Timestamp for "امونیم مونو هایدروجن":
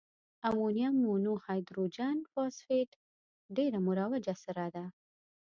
0.47-2.17